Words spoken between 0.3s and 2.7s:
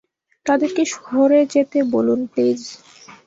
তাদেরকে সরে যেতে বলুন প্লিজ।